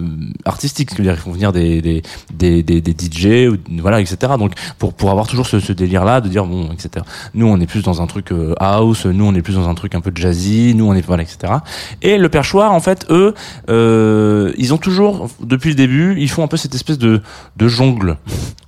artistiques, 0.44 0.90
c'est-à-dire 0.90 1.14
ils 1.14 1.20
font 1.20 1.32
venir 1.32 1.52
des 1.52 1.80
des 1.82 2.02
des, 2.32 2.62
des, 2.62 2.80
des 2.80 2.92
DJ 2.92 3.48
ou 3.48 3.56
voilà 3.80 4.00
etc. 4.00 4.32
Donc 4.38 4.52
pour 4.78 4.94
pour 4.94 5.10
avoir 5.10 5.26
toujours 5.26 5.46
ce, 5.46 5.60
ce 5.60 5.72
délire 5.72 6.04
là 6.04 6.20
de 6.20 6.28
dire 6.28 6.44
bon 6.46 6.70
etc. 6.72 7.04
Nous 7.34 7.46
on 7.46 7.60
est 7.60 7.66
plus 7.66 7.82
dans 7.82 8.02
un 8.02 8.06
truc 8.06 8.32
euh, 8.32 8.54
house, 8.58 9.06
nous 9.06 9.24
on 9.24 9.34
est 9.34 9.42
plus 9.42 9.54
dans 9.54 9.68
un 9.68 9.74
truc 9.74 9.94
un 9.94 10.00
peu 10.00 10.12
jazzy, 10.14 10.74
nous 10.74 10.86
on 10.86 10.94
est 10.94 11.06
voilà 11.06 11.22
etc. 11.22 11.54
Et 12.02 12.18
le 12.18 12.28
perchoir 12.28 12.72
en 12.72 12.80
fait 12.80 13.06
eux 13.10 13.34
euh, 13.70 14.52
ils 14.56 14.74
ont 14.74 14.78
toujours 14.78 15.28
depuis 15.42 15.70
le 15.70 15.76
début 15.76 16.16
ils 16.18 16.30
font 16.30 16.42
un 16.42 16.48
peu 16.48 16.56
cette 16.56 16.74
espèce 16.74 16.98
de 16.98 17.22
de 17.56 17.68
jongle 17.68 18.16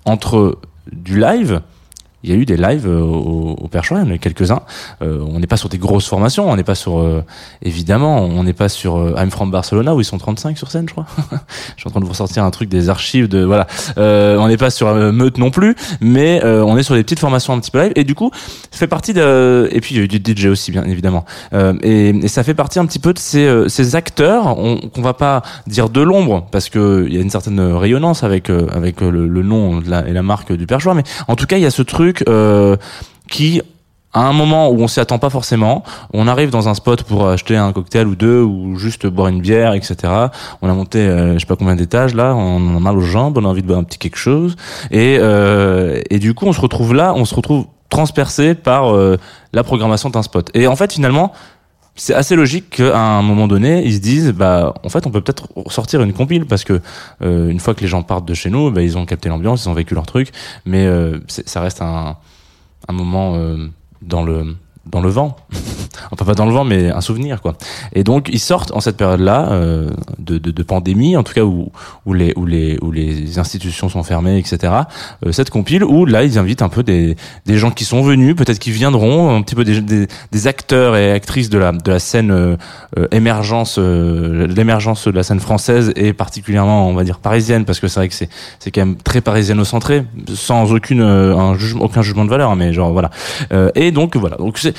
entre 0.04 0.58
du 0.92 1.18
live 1.18 1.61
il 2.25 2.31
y 2.31 2.33
a 2.33 2.37
eu 2.37 2.45
des 2.45 2.57
lives 2.57 2.89
euh, 2.89 3.01
au, 3.01 3.57
au 3.61 3.69
Perchoir, 3.69 4.01
il 4.01 4.07
y 4.07 4.09
en 4.09 4.11
a 4.11 4.15
eu 4.17 4.19
quelques-uns. 4.19 4.63
Euh, 5.03 5.25
on 5.29 5.39
n'est 5.39 5.47
pas 5.47 5.57
sur 5.57 5.69
des 5.69 5.79
grosses 5.79 6.09
formations, 6.09 6.51
on 6.51 6.57
n'est 6.57 6.65
pas 6.65 6.75
sur, 6.75 6.99
euh, 6.99 7.23
évidemment, 7.63 8.25
on 8.25 8.43
n'est 8.43 8.53
pas 8.53 8.69
sur 8.69 8.97
euh, 8.97 9.15
I'm 9.17 9.31
from 9.31 9.53
Barcelona 9.53 9.95
où 9.95 10.01
ils 10.01 10.05
sont 10.05 10.19
35 10.19 10.59
sur 10.59 10.71
scène, 10.71 10.89
je 10.89 10.95
crois. 10.95 11.07
je 11.77 11.81
suis 11.81 11.89
en 11.89 11.91
train 11.91 12.01
de 12.01 12.05
vous 12.05 12.11
ressortir 12.11 12.43
un 12.43 12.51
truc 12.51 12.69
des 12.69 12.89
archives 12.89 13.29
de, 13.29 13.45
voilà. 13.45 13.67
On 13.97 14.49
n'est 14.49 14.57
pas 14.57 14.71
sur 14.71 14.93
Meute 15.13 15.39
non 15.39 15.51
plus, 15.51 15.77
mais 16.01 16.45
on 16.45 16.77
est 16.77 16.83
sur 16.83 16.95
des 16.95 17.05
petites 17.05 17.21
formations 17.21 17.53
un 17.53 17.61
petit 17.61 17.71
peu 17.71 17.81
live. 17.83 17.93
Et 17.95 18.05
du 18.05 18.15
coup, 18.15 18.31
ça 18.71 18.79
fait 18.79 18.87
partie 18.87 19.13
de, 19.13 19.69
et 19.71 19.81
puis 19.81 19.95
il 19.95 19.99
y 19.99 20.01
a 20.01 20.05
eu 20.05 20.09
du 20.09 20.19
DJ 20.19 20.47
aussi, 20.47 20.73
bien 20.73 20.85
évidemment. 20.85 21.25
Et, 21.83 22.29
ça 22.29 22.43
fait 22.43 22.55
partie 22.55 22.79
un 22.79 22.87
petit 22.87 22.99
peu 22.99 23.13
de 23.13 23.19
ces, 23.19 23.97
acteurs, 23.97 24.59
on- 24.59 24.77
qu'on 24.89 25.03
va 25.03 25.15
pas 25.15 25.43
dire 25.67 25.89
de 25.89 26.01
l'ombre, 26.01 26.47
parce 26.51 26.69
que 26.69 27.07
il 27.09 27.15
y 27.15 27.19
a 27.19 27.21
une 27.21 27.31
certaine 27.31 27.61
rayonnance 27.61 28.23
avec, 28.23 28.51
avec 28.51 29.01
le, 29.01 29.43
nom 29.43 29.81
et 29.81 30.13
la 30.13 30.23
marque 30.23 30.53
du 30.53 30.67
Perchoir, 30.67 30.95
mais 30.95 31.05
en 31.29 31.37
tout 31.37 31.47
cas, 31.47 31.57
il 31.57 31.63
y 31.63 31.67
a 31.67 31.71
ce 31.71 31.83
truc 31.83 32.08
euh, 32.29 32.77
qui 33.29 33.62
à 34.15 34.27
un 34.27 34.33
moment 34.33 34.71
où 34.71 34.81
on 34.81 34.88
s'y 34.88 35.00
attend 35.00 35.19
pas 35.19 35.31
forcément, 35.31 35.85
on 36.12 36.27
arrive 36.29 36.50
dans 36.50 36.69
un 36.69 36.75
spot 36.75 37.03
pour 37.03 37.29
acheter 37.29 37.57
un 37.57 37.73
cocktail 37.73 38.07
ou 38.07 38.17
deux 38.17 38.41
ou 38.41 38.77
juste 38.79 39.07
boire 39.07 39.29
une 39.29 39.41
bière, 39.41 39.75
etc. 39.75 39.97
On 40.62 40.69
a 40.69 40.73
monté, 40.73 40.99
euh, 40.99 41.35
je 41.35 41.38
sais 41.41 41.47
pas 41.47 41.57
combien 41.57 41.77
d'étages 41.77 42.15
là, 42.15 42.35
on 42.35 42.77
a 42.77 42.81
mal 42.81 42.97
aux 42.97 43.03
jambes, 43.03 43.37
on 43.38 43.45
a 43.45 43.49
envie 43.49 43.62
de 43.62 43.67
boire 43.67 43.79
un 43.79 43.85
petit 43.85 43.99
quelque 43.99 44.17
chose, 44.17 44.57
et 44.91 45.19
euh, 45.21 46.00
et 46.11 46.19
du 46.19 46.35
coup 46.35 46.47
on 46.47 46.53
se 46.53 46.61
retrouve 46.61 46.95
là, 46.95 47.12
on 47.15 47.25
se 47.25 47.35
retrouve 47.35 47.67
transpercé 47.91 48.55
par 48.55 48.95
euh, 48.95 49.19
la 49.53 49.62
programmation 49.62 50.11
d'un 50.11 50.23
spot. 50.23 50.50
Et 50.55 50.67
en 50.67 50.77
fait 50.77 50.93
finalement 50.93 51.33
c'est 51.99 52.14
assez 52.14 52.37
logique 52.37 52.71
qu'à 52.71 52.99
un 52.99 53.23
moment 53.23 53.49
donné, 53.49 53.85
ils 53.85 53.95
se 53.95 53.99
disent, 53.99 54.33
bah, 54.33 54.73
en 54.85 54.88
fait, 54.88 55.07
on 55.07 55.11
peut 55.11 55.21
peut-être 55.21 55.49
sortir 55.69 56.00
une 56.00 56.12
compile 56.12 56.47
parce 56.47 56.64
que 56.64 56.81
euh, 57.23 57.49
une 57.49 57.59
fois 57.59 57.75
que 57.75 57.81
les 57.81 57.88
gens 57.88 58.02
partent 58.02 58.25
de 58.25 58.35
chez 58.35 58.50
nous, 58.50 58.71
bah, 58.71 58.83
ils 58.83 58.97
ont 58.97 59.05
capté 59.05 59.28
l'ambiance, 59.28 59.64
ils 59.64 59.69
ont 59.69 59.75
vécu 59.75 59.95
leur 59.95 60.07
truc, 60.07 60.31
mais 60.64 60.87
euh, 60.87 61.19
ça 61.26 61.61
reste 61.61 61.83
un, 61.83 62.17
un 62.87 62.93
moment 62.93 63.35
euh, 63.35 63.67
dans 64.00 64.23
le 64.23 64.55
dans 64.90 65.00
le 65.00 65.11
vent, 65.11 65.37
enfin 66.11 66.25
pas 66.25 66.35
dans 66.35 66.47
le 66.47 66.52
vent, 66.52 66.64
mais 66.64 66.90
un 66.90 67.00
souvenir 67.00 67.40
quoi. 67.40 67.54
Et 67.92 68.04
donc 68.04 68.28
ils 68.33 68.40
sortent 68.40 68.73
en 68.73 68.80
cette 68.80 68.97
période-là 68.97 69.52
euh, 69.52 69.90
de, 70.18 70.38
de, 70.38 70.50
de 70.50 70.62
pandémie, 70.62 71.16
en 71.16 71.23
tout 71.23 71.35
cas 71.35 71.45
où 71.45 71.71
où 72.07 72.14
les 72.14 72.33
où 72.37 72.47
les 72.47 72.78
où 72.83 72.90
les 72.90 73.38
institutions 73.38 73.88
sont 73.88 74.02
fermées, 74.02 74.38
etc. 74.38 74.73
euh, 75.26 75.33
cette 75.33 75.50
compile 75.50 75.85
où 75.85 76.07
là 76.07 76.25
ils 76.25 76.38
invitent 76.38 76.62
un 76.62 76.68
peu 76.68 76.83
des 76.83 77.16
des 77.47 77.59
gens 77.59 77.71
qui 77.71 77.85
sont 77.85 78.02
venus, 78.02 78.37
peut-être 78.37 78.59
qui 78.59 78.71
viendront, 78.71 79.35
un 79.35 79.42
petit 79.42 79.54
peu 79.54 79.64
des, 79.64 79.80
des, 79.80 80.47
acteurs 80.47 80.97
et 80.97 81.12
actrices 81.12 81.50
de 81.50 81.59
la 81.59 81.73
de 81.73 81.90
la 81.90 81.99
scène 81.99 82.30
euh, 82.30 82.57
euh, 82.97 83.07
émergence, 83.12 83.76
euh, 83.78 84.47
l'émergence 84.47 85.07
de 85.07 85.12
la 85.12 85.23
scène 85.23 85.40
française 85.40 85.92
et 85.95 86.12
particulièrement 86.14 86.88
on 86.88 86.95
va 86.95 87.04
dire 87.04 87.18
parisienne 87.18 87.64
parce 87.64 87.80
que 87.80 87.88
c'est 87.88 88.00
vrai 88.00 88.09
que 88.09 88.14
c'est 88.14 88.30
c'est 88.59 88.71
quand 88.71 88.80
même 88.80 88.97
très 88.97 89.21
parisiano-centré, 89.21 90.04
sans 90.35 90.73
aucune 90.73 91.02
euh, 91.02 91.37
un 91.37 91.57
aucun 91.80 92.02
jugement 92.02 92.25
de 92.25 92.30
valeur, 92.30 92.50
hein, 92.50 92.57
mais 92.57 92.73
genre 92.73 92.92
voilà. 92.92 93.11
Et 93.75 93.92
donc 93.92 94.16
voilà, 94.16 94.37
donc 94.37 94.59
c'est 94.59 94.75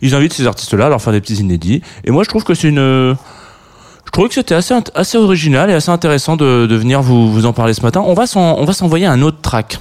ils 0.00 0.14
invitent 0.14 0.32
ces 0.32 0.46
artistes-là 0.46 0.86
à 0.86 0.88
leur 0.88 1.00
faire 1.00 1.12
des 1.12 1.20
petits 1.20 1.36
inédits. 1.36 1.82
Et 2.04 2.10
moi 2.10 2.24
je 2.24 2.28
trouve 2.28 2.44
que 2.44 2.54
c'est 2.54 2.68
une 2.68 3.16
je 4.04 4.10
trouvais 4.10 4.28
que 4.28 4.34
c'était 4.34 4.54
assez, 4.54 4.74
assez 4.94 5.16
original 5.16 5.70
et 5.70 5.72
assez 5.72 5.90
intéressant 5.90 6.36
de, 6.36 6.66
venir 6.70 7.00
vous, 7.00 7.32
vous 7.32 7.46
en 7.46 7.54
parler 7.54 7.72
ce 7.72 7.80
matin. 7.80 8.02
On 8.04 8.12
va 8.12 8.26
s'envoyer 8.26 9.06
un 9.06 9.22
autre 9.22 9.40
track. 9.40 9.78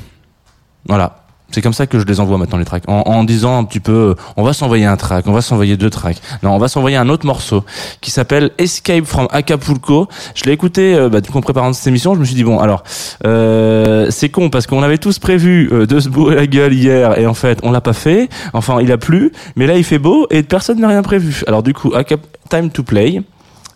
Voilà. 0.87 1.20
C'est 1.51 1.62
comme 1.62 1.74
ça 1.74 1.88
que 1.88 2.00
je 2.00 2.05
les 2.05 2.20
envoie 2.20 2.38
maintenant 2.38 2.58
les 2.58 2.65
tracks. 2.65 2.84
En, 2.88 3.24
disant 3.24 3.58
un 3.58 3.63
petit 3.63 3.79
peu, 3.79 3.91
euh, 3.91 4.15
on 4.38 4.43
va 4.43 4.53
s'envoyer 4.53 4.86
un 4.86 4.98
track, 4.98 5.27
on 5.27 5.31
va 5.31 5.41
s'envoyer 5.41 5.77
deux 5.77 5.89
tracks. 5.89 6.22
Non, 6.43 6.51
on 6.51 6.58
va 6.58 6.67
s'envoyer 6.67 6.98
un 6.98 7.10
autre 7.10 7.25
morceau 7.25 7.63
qui 8.01 8.12
s'appelle 8.12 8.51
Escape 8.58 9.05
from 9.05 9.27
Acapulco. 9.31 10.08
Je 10.36 10.43
l'ai 10.46 10.51
écouté, 10.53 10.96
euh, 10.96 11.10
bah, 11.10 11.22
du 11.22 11.29
coup, 11.29 11.38
en 11.38 11.41
préparant 11.41 11.72
cette 11.74 11.88
émission, 11.88 12.15
je 12.15 12.20
me 12.20 12.25
suis 12.25 12.36
dit 12.36 12.43
bon, 12.43 12.60
alors 12.60 12.84
euh, 13.25 14.08
c'est 14.10 14.29
con 14.29 14.50
parce 14.50 14.67
qu'on 14.67 14.84
avait 14.84 14.98
tous 14.98 15.20
prévu 15.20 15.70
euh, 15.72 15.86
de 15.86 16.00
se 16.00 16.10
bourrer 16.10 16.36
la 16.36 16.48
gueule 16.48 16.74
hier 16.74 17.17
et 17.17 17.25
en 17.27 17.34
fait 17.34 17.60
on 17.63 17.72
l'a 17.72 17.81
pas 17.81 17.93
fait. 17.93 18.29
Enfin, 18.53 18.79
il 18.81 18.91
a 18.91 18.98
plu, 18.98 19.31
mais 19.55 19.67
là 19.67 19.77
il 19.77 19.84
fait 19.84 20.00
beau 20.00 20.27
et 20.29 20.43
personne 20.43 20.79
n'a 20.79 20.88
rien 20.88 21.01
prévu. 21.01 21.43
Alors 21.48 21.63
du 21.63 21.74
coup, 21.74 21.89
Acap- 21.89 22.20
time 22.50 22.70
to 22.70 22.84
play. 22.84 23.22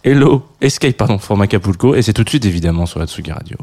Hello, 0.04 0.44
Escape 0.62 0.98
pardon 0.98 1.18
from 1.18 1.42
Acapulco 1.42 1.96
et 1.96 2.02
c'est 2.02 2.14
tout 2.14 2.24
de 2.24 2.30
suite 2.30 2.46
évidemment 2.46 2.86
sur 2.86 3.00
la 3.00 3.08
Tsugi 3.08 3.32
Radio. 3.32 3.58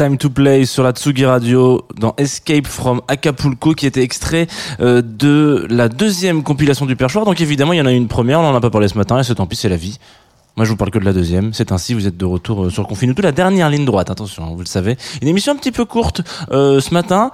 Time 0.00 0.16
to 0.16 0.30
Play 0.30 0.64
sur 0.64 0.82
la 0.82 0.92
Tsugi 0.92 1.26
Radio 1.26 1.86
dans 1.94 2.14
Escape 2.16 2.66
from 2.66 3.02
Acapulco 3.06 3.74
qui 3.74 3.84
était 3.84 4.02
extrait 4.02 4.46
euh, 4.80 5.02
de 5.02 5.66
la 5.68 5.90
deuxième 5.90 6.42
compilation 6.42 6.86
du 6.86 6.96
Perchoir. 6.96 7.26
Donc 7.26 7.42
évidemment, 7.42 7.74
il 7.74 7.80
y 7.80 7.82
en 7.82 7.86
a 7.86 7.92
une 7.92 8.08
première, 8.08 8.40
on 8.40 8.46
en 8.46 8.54
a 8.54 8.62
pas 8.62 8.70
parlé 8.70 8.88
ce 8.88 8.96
matin 8.96 9.18
et 9.18 9.24
c'est 9.24 9.34
tant 9.34 9.46
pis, 9.46 9.56
c'est 9.56 9.68
la 9.68 9.76
vie. 9.76 9.98
Moi, 10.56 10.64
je 10.64 10.70
vous 10.70 10.78
parle 10.78 10.90
que 10.90 10.98
de 10.98 11.04
la 11.04 11.12
deuxième. 11.12 11.52
C'est 11.52 11.70
ainsi, 11.70 11.92
vous 11.92 12.06
êtes 12.06 12.16
de 12.16 12.24
retour 12.24 12.64
euh, 12.64 12.70
sur 12.70 12.86
Confine 12.86 13.14
tout, 13.14 13.20
la 13.20 13.30
dernière 13.30 13.68
ligne 13.68 13.84
droite. 13.84 14.08
Attention, 14.08 14.44
hein, 14.44 14.52
vous 14.54 14.60
le 14.60 14.64
savez. 14.64 14.96
Une 15.20 15.28
émission 15.28 15.52
un 15.52 15.56
petit 15.56 15.70
peu 15.70 15.84
courte 15.84 16.22
euh, 16.50 16.80
ce 16.80 16.94
matin 16.94 17.30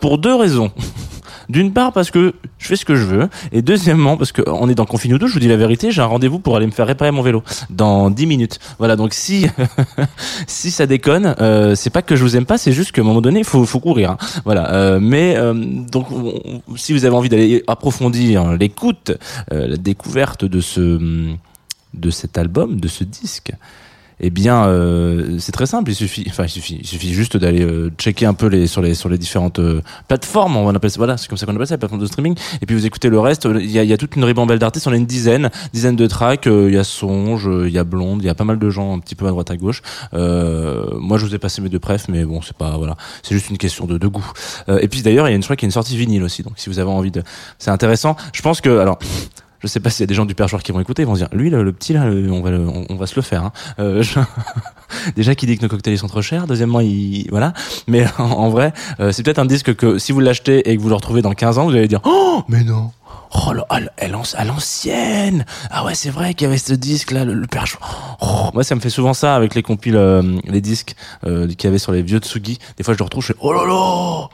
pour 0.00 0.16
deux 0.16 0.34
raisons. 0.34 0.72
D'une 1.48 1.72
part 1.72 1.92
parce 1.92 2.10
que 2.10 2.34
je 2.58 2.66
fais 2.66 2.76
ce 2.76 2.84
que 2.84 2.94
je 2.96 3.04
veux, 3.04 3.28
et 3.52 3.62
deuxièmement 3.62 4.16
parce 4.16 4.32
que 4.32 4.42
on 4.46 4.68
est 4.68 4.74
dans 4.74 4.84
Confine 4.86 5.18
tout. 5.18 5.28
Je 5.28 5.34
vous 5.34 5.38
dis 5.40 5.48
la 5.48 5.56
vérité, 5.56 5.90
j'ai 5.92 6.02
un 6.02 6.06
rendez-vous 6.06 6.38
pour 6.38 6.56
aller 6.56 6.66
me 6.66 6.72
faire 6.72 6.86
réparer 6.86 7.10
mon 7.12 7.22
vélo 7.22 7.42
dans 7.70 8.10
10 8.10 8.26
minutes. 8.26 8.58
Voilà, 8.78 8.96
donc 8.96 9.14
si 9.14 9.46
si 10.46 10.70
ça 10.70 10.86
déconne, 10.86 11.34
euh, 11.40 11.74
c'est 11.74 11.90
pas 11.90 12.02
que 12.02 12.16
je 12.16 12.22
vous 12.22 12.36
aime 12.36 12.46
pas, 12.46 12.58
c'est 12.58 12.72
juste 12.72 12.92
qu'à 12.92 13.02
un 13.02 13.04
moment 13.04 13.20
donné, 13.20 13.40
il 13.40 13.44
faut 13.44 13.64
faut 13.64 13.80
courir. 13.80 14.12
hein. 14.12 14.18
Voilà, 14.44 14.72
euh, 14.72 14.98
mais 15.00 15.36
euh, 15.36 15.54
donc 15.54 16.10
on- 16.10 16.40
on- 16.68 16.76
si 16.76 16.92
vous 16.92 17.04
avez 17.04 17.14
envie 17.14 17.28
d'aller 17.28 17.62
approfondir 17.66 18.52
l'écoute, 18.52 19.12
la 19.50 19.76
découverte 19.76 20.44
de 20.44 20.60
ce 20.60 21.34
de 21.94 22.10
cet 22.10 22.36
album, 22.36 22.78
de 22.78 22.88
ce 22.88 23.04
disque, 23.04 23.52
eh 24.18 24.30
bien, 24.30 24.66
euh, 24.66 25.38
c'est 25.38 25.52
très 25.52 25.66
simple. 25.66 25.90
Il 25.90 25.94
suffit, 25.94 26.24
enfin, 26.28 26.44
il 26.44 26.48
suffit, 26.48 26.78
il 26.80 26.86
suffit 26.86 27.12
juste 27.12 27.36
d'aller 27.36 27.62
euh, 27.62 27.90
checker 27.98 28.24
un 28.24 28.32
peu 28.32 28.46
les 28.46 28.66
sur 28.66 28.80
les 28.80 28.94
sur 28.94 29.08
les 29.08 29.18
différentes 29.18 29.58
euh, 29.58 29.82
plateformes. 30.08 30.56
On 30.56 30.74
appelle 30.74 30.90
ça, 30.90 30.96
voilà, 30.96 31.16
c'est 31.18 31.28
comme 31.28 31.36
ça 31.36 31.44
qu'on 31.44 31.54
appelle 31.54 31.66
ça, 31.66 31.74
les 31.74 31.78
plateformes 31.78 32.00
de 32.00 32.06
streaming. 32.06 32.34
Et 32.62 32.66
puis 32.66 32.74
vous 32.74 32.86
écoutez 32.86 33.10
le 33.10 33.20
reste. 33.20 33.44
Il 33.44 33.70
y 33.70 33.78
a, 33.78 33.82
il 33.82 33.90
y 33.90 33.92
a 33.92 33.98
toute 33.98 34.16
une 34.16 34.24
ribambelle 34.24 34.58
d'artistes. 34.58 34.86
On 34.86 34.92
a 34.92 34.96
une 34.96 35.06
dizaine, 35.06 35.50
dizaine 35.72 35.96
de 35.96 36.06
tracks. 36.06 36.46
Euh, 36.46 36.68
Il 36.68 36.74
y 36.74 36.78
a 36.78 36.84
Songe, 36.84 37.46
euh, 37.46 37.68
il 37.68 37.74
y 37.74 37.78
a 37.78 37.84
Blonde, 37.84 38.22
il 38.22 38.26
y 38.26 38.30
a 38.30 38.34
pas 38.34 38.44
mal 38.44 38.58
de 38.58 38.70
gens 38.70 38.94
un 38.94 39.00
petit 39.00 39.14
peu 39.14 39.26
à 39.26 39.30
droite 39.30 39.50
à 39.50 39.56
gauche. 39.56 39.82
Euh, 40.14 40.86
moi, 40.98 41.18
je 41.18 41.26
vous 41.26 41.34
ai 41.34 41.38
passé 41.38 41.60
mes 41.60 41.68
deux 41.68 41.78
prefs, 41.78 42.08
mais 42.08 42.24
bon, 42.24 42.40
c'est 42.40 42.56
pas 42.56 42.76
voilà, 42.78 42.96
c'est 43.22 43.34
juste 43.34 43.50
une 43.50 43.58
question 43.58 43.84
de, 43.86 43.98
de 43.98 44.06
goût. 44.06 44.26
Et 44.80 44.88
puis 44.88 45.02
d'ailleurs, 45.02 45.28
il 45.28 45.32
y 45.32 45.34
a 45.34 45.36
une, 45.36 45.42
je 45.42 45.46
crois 45.46 45.56
qu'il 45.56 45.64
y 45.64 45.68
a 45.68 45.70
une 45.70 45.72
sortie 45.72 45.96
vinyle 45.96 46.22
aussi. 46.22 46.42
Donc 46.42 46.54
si 46.56 46.70
vous 46.70 46.78
avez 46.78 46.90
envie 46.90 47.10
de, 47.10 47.22
c'est 47.58 47.70
intéressant. 47.70 48.16
Je 48.32 48.40
pense 48.40 48.60
que 48.62 48.78
alors. 48.78 48.98
Je 49.66 49.72
sais 49.72 49.80
pas 49.80 49.90
s'il 49.90 50.02
y 50.02 50.04
a 50.04 50.06
des 50.06 50.14
gens 50.14 50.26
du 50.26 50.36
perchoir 50.36 50.62
qui 50.62 50.70
vont 50.70 50.78
écouter, 50.78 51.02
ils 51.02 51.06
vont 51.06 51.14
dire, 51.14 51.28
lui, 51.32 51.50
le, 51.50 51.72
petit, 51.72 51.92
là, 51.92 52.04
on 52.04 52.40
va, 52.40 52.50
on, 52.88 52.94
va 52.94 53.06
se 53.06 53.16
le 53.16 53.22
faire. 53.22 53.42
Hein. 53.44 53.52
Euh, 53.80 54.04
Déjà, 55.16 55.34
qui 55.34 55.46
dit 55.46 55.56
que 55.58 55.62
nos 55.62 55.68
cocktails 55.68 55.94
ils 55.94 55.98
sont 55.98 56.06
trop 56.06 56.22
chers. 56.22 56.46
Deuxièmement, 56.46 56.80
il, 56.80 57.26
voilà. 57.30 57.52
Mais 57.88 58.06
en, 58.18 58.24
en 58.24 58.48
vrai, 58.48 58.72
euh, 59.00 59.10
c'est 59.10 59.24
peut-être 59.24 59.40
un 59.40 59.44
disque 59.46 59.74
que 59.74 59.98
si 59.98 60.12
vous 60.12 60.20
l'achetez 60.20 60.70
et 60.70 60.76
que 60.76 60.82
vous 60.82 60.88
le 60.88 60.94
retrouvez 60.94 61.22
dans 61.22 61.32
15 61.32 61.58
ans, 61.58 61.64
vous 61.64 61.72
allez 61.72 61.88
dire, 61.88 62.00
oh, 62.04 62.42
mais 62.48 62.62
non. 62.62 62.92
Oh, 63.38 63.52
là, 63.52 63.64
à 63.68 63.78
l- 63.78 63.90
à 63.98 64.08
l'anci- 64.08 64.34
à 64.36 64.44
l'ancienne. 64.44 65.44
Ah 65.70 65.84
ouais, 65.84 65.94
c'est 65.94 66.10
vrai 66.10 66.32
qu'il 66.34 66.46
y 66.46 66.48
avait 66.48 66.58
ce 66.58 66.72
disque 66.72 67.10
là, 67.10 67.24
le, 67.24 67.34
le 67.34 67.46
perchoir. 67.46 68.16
Oh, 68.20 68.50
moi, 68.54 68.64
ça 68.64 68.74
me 68.74 68.80
fait 68.80 68.88
souvent 68.90 69.12
ça 69.14 69.36
avec 69.36 69.54
les 69.54 69.62
compiles, 69.62 69.96
euh, 69.96 70.22
les 70.44 70.60
disques 70.60 70.94
euh, 71.26 71.46
qu'il 71.48 71.64
y 71.64 71.66
avait 71.66 71.78
sur 71.78 71.92
les 71.92 72.02
vieux 72.02 72.18
Tsugi. 72.18 72.58
Des 72.76 72.84
fois, 72.84 72.94
je 72.94 72.98
le 72.98 73.04
retrouve, 73.04 73.22
je 73.22 73.28
fais, 73.32 73.38
oh 73.40 73.52
là 73.52 73.66
là. 73.66 73.74
Oh, 73.74 74.28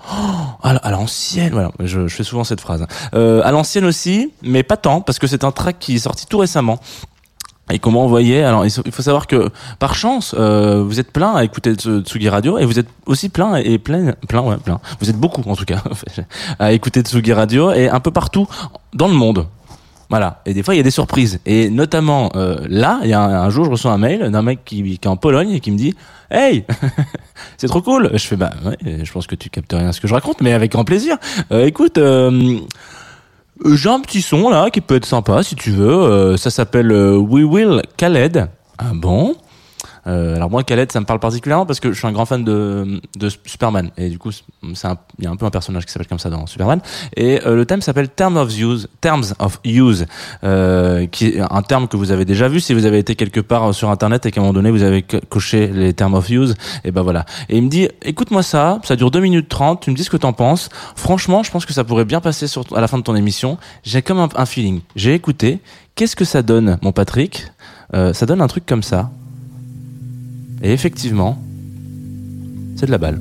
à 0.62 0.90
l'ancienne. 0.90 1.52
Voilà, 1.52 1.72
je, 1.80 2.06
je 2.06 2.14
fais 2.14 2.22
souvent 2.24 2.44
cette 2.44 2.60
phrase. 2.60 2.86
Euh, 3.14 3.42
à 3.44 3.50
l'ancienne 3.50 3.84
aussi, 3.84 4.32
mais 4.42 4.62
pas 4.62 4.76
tant, 4.76 5.00
parce 5.00 5.18
que 5.18 5.26
c'est 5.26 5.44
un 5.44 5.50
track 5.52 5.78
qui 5.80 5.96
est 5.96 5.98
sorti 5.98 6.26
tout 6.26 6.38
récemment. 6.38 6.78
Et 7.70 7.78
comment 7.78 8.04
on 8.04 8.08
voyait 8.08 8.42
Alors, 8.42 8.66
il 8.66 8.70
faut- 8.70 9.02
savoir 9.02 9.26
que 9.26 9.48
par 9.78 9.94
chance, 9.94 10.34
euh, 10.38 10.82
vous 10.82 11.00
êtes 11.00 11.10
plein 11.12 11.34
à 11.34 11.44
écouter 11.44 11.74
Tsu- 11.74 12.00
Tsugi 12.02 12.28
Radio 12.28 12.58
et 12.58 12.64
vous 12.66 12.78
êtes 12.78 12.88
aussi 13.06 13.28
plein 13.28 13.54
et 13.56 13.78
plein, 13.78 14.12
plein, 14.28 14.40
ouais, 14.42 14.56
plein. 14.58 14.80
Vous 15.00 15.08
êtes 15.08 15.16
beaucoup 15.16 15.42
en 15.48 15.56
tout 15.56 15.64
cas 15.64 15.82
à 16.58 16.72
écouter 16.72 17.00
Tsugi 17.02 17.32
Radio 17.32 17.70
et 17.72 17.88
un 17.88 18.00
peu 18.00 18.10
partout 18.10 18.46
dans 18.92 19.08
le 19.08 19.14
monde. 19.14 19.46
Voilà. 20.10 20.42
Et 20.44 20.52
des 20.52 20.62
fois, 20.62 20.74
il 20.74 20.76
y 20.76 20.80
a 20.80 20.82
des 20.82 20.90
surprises. 20.90 21.40
Et 21.46 21.70
notamment 21.70 22.30
euh, 22.36 22.58
là, 22.68 23.00
il 23.04 23.08
y 23.08 23.14
a 23.14 23.22
un, 23.22 23.48
jour, 23.48 23.64
je 23.64 23.70
reçois 23.70 23.92
un 23.92 23.98
mail 23.98 24.30
d'un 24.30 24.42
mec 24.42 24.64
qui, 24.64 24.82
qui 24.82 24.90
est 25.02 25.06
en 25.06 25.16
Pologne 25.16 25.52
et 25.52 25.60
qui 25.60 25.70
me 25.70 25.78
dit 25.78 25.94
Hey, 26.30 26.64
c'est 27.56 27.68
trop 27.68 27.80
cool. 27.80 28.10
Je 28.12 28.26
fais 28.26 28.36
bah 28.36 28.50
ouais, 28.66 29.04
je 29.04 29.10
pense 29.12 29.26
que 29.26 29.34
tu 29.36 29.48
captes 29.48 29.72
rien 29.72 29.88
à 29.88 29.92
ce 29.92 30.00
que 30.02 30.08
je 30.08 30.14
raconte, 30.14 30.42
mais 30.42 30.52
avec 30.52 30.72
grand 30.72 30.84
plaisir. 30.84 31.16
Euh, 31.52 31.64
écoute. 31.64 31.96
Euh, 31.96 32.58
j'ai 33.64 33.88
un 33.88 34.00
petit 34.00 34.22
son 34.22 34.50
là 34.50 34.70
qui 34.70 34.80
peut 34.80 34.96
être 34.96 35.06
sympa 35.06 35.42
si 35.42 35.54
tu 35.54 35.70
veux. 35.70 35.92
Euh, 35.92 36.36
ça 36.36 36.50
s'appelle 36.50 36.90
euh, 36.90 37.16
We 37.16 37.44
Will 37.44 37.82
Khaled. 37.96 38.48
Ah 38.78 38.92
bon? 38.94 39.34
Euh, 40.06 40.36
alors 40.36 40.50
moi 40.50 40.64
Khaled 40.64 40.90
ça 40.90 41.00
me 41.00 41.04
parle 41.04 41.20
particulièrement 41.20 41.66
parce 41.66 41.78
que 41.78 41.92
je 41.92 41.98
suis 41.98 42.06
un 42.06 42.12
grand 42.12 42.26
fan 42.26 42.44
de, 42.44 43.00
Superman. 43.44 43.90
Et 43.96 44.08
du 44.08 44.18
coup 44.18 44.30
il 44.62 44.74
y 45.20 45.26
a 45.26 45.30
un 45.30 45.36
peu 45.36 45.46
un 45.46 45.50
personnage 45.50 45.86
qui 45.86 45.92
s'appelle 45.92 46.08
comme 46.08 46.18
ça 46.18 46.30
dans 46.30 46.46
Superman. 46.46 46.80
Et 47.16 47.40
euh, 47.46 47.54
le 47.54 47.66
thème 47.66 47.82
s'appelle 47.82 48.08
Terms 48.08 48.36
of 48.36 48.56
Use 48.56 48.88
Terms 49.00 49.34
of 49.38 49.60
Use 49.64 50.06
euh, 50.44 51.06
qui 51.06 51.28
est 51.28 51.40
un 51.40 51.62
terme 51.62 51.88
que 51.88 51.96
vous 51.96 52.10
avez 52.10 52.24
déjà 52.24 52.48
vu. 52.48 52.60
Si 52.60 52.74
vous 52.74 52.86
avez 52.86 52.98
été 52.98 53.14
quelque 53.14 53.40
part 53.40 53.74
sur 53.74 53.90
internet 53.90 54.26
et 54.26 54.30
qu'à 54.30 54.40
un 54.40 54.44
moment 54.44 54.54
donné 54.54 54.70
vous 54.70 54.82
avez 54.82 55.02
co- 55.02 55.20
coché 55.28 55.68
les 55.68 55.92
Terms 55.92 56.14
of 56.14 56.28
Use 56.28 56.54
et 56.84 56.90
ben 56.90 57.02
voilà. 57.02 57.24
Et 57.48 57.56
il 57.56 57.62
me 57.62 57.68
dit 57.68 57.88
écoute-moi 58.02 58.42
ça 58.42 58.80
ça 58.84 58.96
dure 58.96 59.10
2 59.10 59.20
minutes 59.20 59.48
30 59.48 59.80
tu 59.82 59.90
me 59.90 59.96
dis 59.96 60.04
ce 60.04 60.10
que 60.10 60.16
t'en 60.16 60.32
penses. 60.32 60.68
Franchement 60.96 61.42
je 61.42 61.50
pense 61.50 61.66
que 61.66 61.72
ça 61.72 61.84
pourrait 61.84 62.04
bien 62.04 62.20
passer 62.20 62.46
à 62.74 62.80
la 62.80 62.88
fin 62.88 62.98
de 62.98 63.04
ton 63.04 63.14
émission. 63.14 63.58
J'ai 63.84 64.02
comme 64.02 64.18
un, 64.18 64.46
feeling. 64.46 64.80
J'ai 64.96 65.14
écouté. 65.14 65.60
Qu'est-ce 65.94 66.16
que 66.16 66.24
ça 66.24 66.42
donne 66.42 66.78
mon 66.82 66.92
Patrick? 66.92 67.46
Ça 67.92 68.24
donne 68.24 68.40
un 68.40 68.46
truc 68.46 68.64
comme 68.64 68.82
ça 68.82 69.10
et 70.62 70.72
effectivement, 70.72 71.38
c'est 72.76 72.86
de 72.86 72.90
la 72.90 72.98
balle. 72.98 73.20